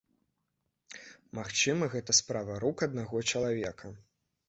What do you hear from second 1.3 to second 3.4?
Магчыма, гэта справа рук аднаго